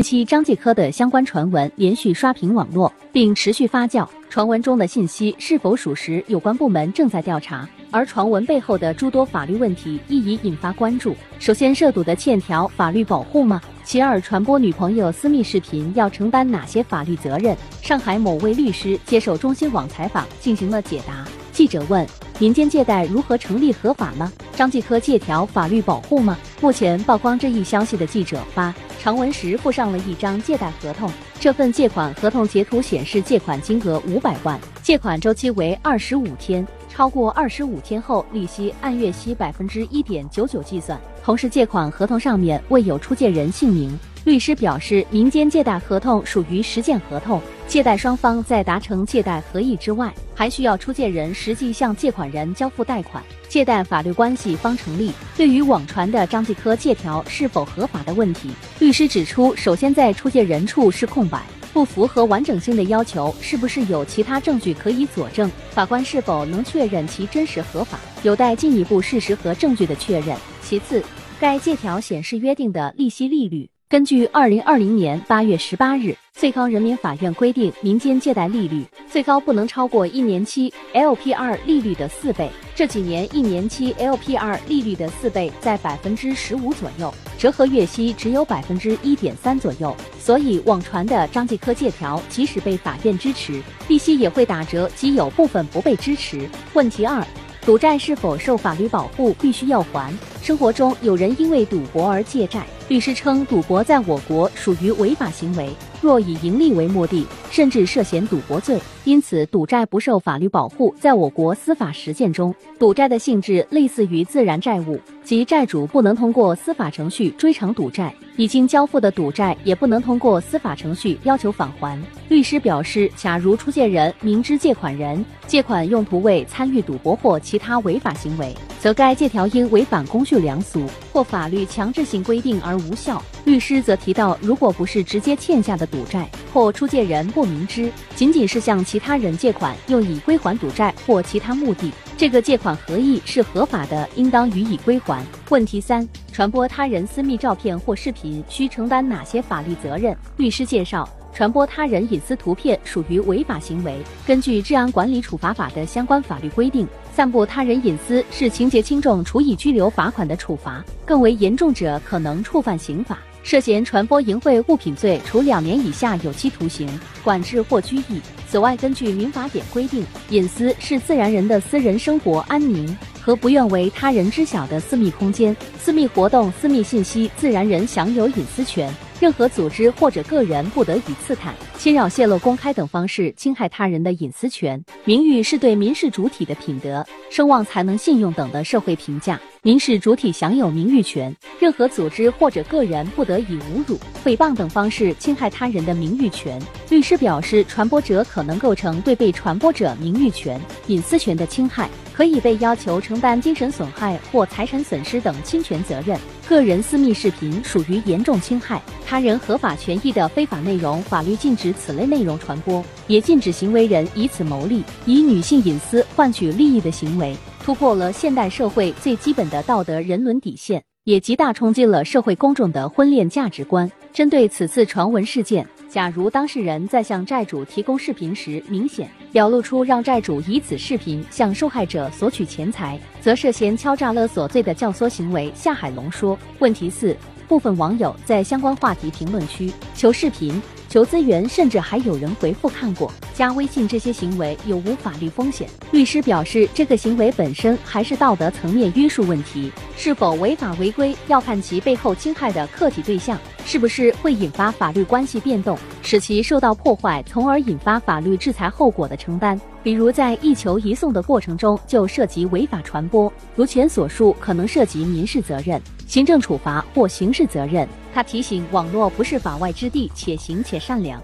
[0.00, 4.08] 近期张继科的相关传闻连续刷屏网络，并持续发酵。
[4.30, 7.68] 传闻中的信息是否属实，有关部门正在调查。
[7.90, 11.14] 而传闻背后的诸多法律问题亦已引发关注。
[11.38, 13.60] 首先，涉赌的欠条法律保护吗？
[13.84, 17.54] 其二，传播女朋友私密视频要承担哪些法律责任？
[17.82, 21.28] 上海某位律师接受中新网采访进行了解答。
[21.52, 22.06] 记者问：
[22.38, 24.32] 民间借贷如何成立合法呢？
[24.54, 26.36] 张继科借条法律保护吗？
[26.60, 36.66] 目前曝光这一消息的记者发长文时附上了一张借贷合同，这份借款合同截图显示借款金额五百万，借款周期为二十五天。
[36.88, 41.00] 超过二十五天后，利息按月息百分之一点九九计算。
[41.24, 43.98] 同时，借款合同上面未有出借人姓名。
[44.22, 55.10] 律师表示，民间借贷合同属于实践合同，借贷双方在达成借贷合意之外，还需要出借人实际向借款人交付贷款，借贷法律关系方成立。
[55.36, 61.42] 对于网传的张继科借条是否合法的问题，律师指出，首先在出借人处是空白。
[61.72, 65.50] 不符合完整性的要求，是不是有其他证据可以佐证？
[65.70, 70.36] 法官是否能确认其真实合法，有待进一步事实和证据的确认。
[70.60, 71.02] 其次，
[71.38, 73.70] 该借条显示约定的利息利率。
[73.90, 82.48] 根据二零二零年八月十八日最高人民法院规定，民间借贷利率最高不能超过一年期 LPR 利率的四倍。
[82.72, 89.92] 这几年一年期 LPR 利率的四倍在百分之十五左右，折合月息只有百分之一点三左右。
[90.20, 96.48] 所以网传的张继科借条，即使被法院支持，利息也会打折，即有部分不被支持。
[96.74, 97.26] 问题二。
[97.66, 99.34] 赌债是否受法律保护？
[99.34, 100.14] 必须要还。
[100.50, 105.70] 生活中有人因为赌博而借债，律师称赌博在我国属于违法行为，
[106.00, 110.94] 若以盈利为目的，甚至涉嫌赌博罪，因此赌债不受法律保护。
[110.98, 118.14] 在我国司法实践中，赌债的性质类似于自然债务，即债主不能通过司法程序追偿赌债。
[118.36, 122.00] 已经交付的赌债也不能通过司法程序要求返还。
[122.30, 130.82] 律师表示，假如出借人明知借款人借款用途为参与赌博或其他违法行为，则该借条应违反公序良俗
[131.12, 133.22] 或法律强制性规定而无效。
[133.44, 145.24] 律师则提到，如果不是直接欠下的赌债，或出借人不明知，仅仅是向其他人借款用以归还赌债或其他目的，这个借款合意是合法的，应当予以归还。
[145.48, 146.08] 问题三。
[146.32, 150.16] 传播他人私密照片或视频需承担哪些法律责任？
[150.36, 153.96] 律师介绍，传播他人隐私图片属于违法行为。
[154.26, 163.18] 根据《治安管理处罚法》的相关法律规定，散布他人隐私是情节轻重，处以拘留、罚款的处罚；更为严重者，可能触犯刑法。
[163.42, 166.86] 涉嫌传播淫秽物品罪，处两年以下有期徒刑、
[167.24, 168.20] 管制或拘役。
[168.46, 172.96] 此外，根据民法典规定，隐私是自然人的私人生活安宁。
[173.22, 178.90] 和不愿为他人知晓的私密空间、私密活动、私密信息，自然人享有隐私权。
[179.20, 184.82] 任何组织或者个人不得以刺探、侵扰、泄露、公开等方式侵害他人的隐私权。
[185.04, 189.38] 名誉是对民事主体的品德、声望、才能、信用等的社会评价。
[189.62, 191.34] 民事主体享有名誉权。
[191.58, 196.58] 任何组织或者个人不得以侮辱、诽谤等方式侵害他人的名誉权。
[196.88, 201.90] 律师表示，传播者可能构成对被传播者名誉权、隐私权的侵害。
[202.12, 206.18] 可以被要求承担精神损害或财产损失等侵权责任。
[206.46, 223.90] 个人私密视频属于严重侵害他人合法权益的非法内容，法律禁止此类内容传播，也禁止行为人以此牟利、以女性隐私换取利益的行为，突破了现代社会最基本的道德人伦底线，也极大冲击了社会公众的婚恋价值观。
[224.12, 225.66] 针对此次传闻事件。
[225.88, 235.52] 假如当事人在向债主提供视频时，明显表露出让债主以此视频向受害者索取钱财，则涉嫌敲诈勒索罪的教唆行为。
[235.54, 236.38] 夏海龙说。
[236.60, 237.16] 问题四，
[237.46, 240.60] 部分网友在相关话题评论区求视频。
[240.90, 245.70] 求资源，甚至还有人回复看过、加微信，这些行为有无法律风险？
[245.92, 259.58] 律师表示，这个行为本身还是道德层面约束问题，是否违法违规要看其背后侵害的客体对象是不是会引发法律关系变动，使其受到破坏，从而引发法律制裁后果的承担。
[259.84, 267.88] 比如在一求一送的过程中就涉及违法传播，如前所述，可能涉及民事责任、行政处罚或刑事责任。
[268.12, 271.22] 他提醒，网络不是法外之地，且行且善良。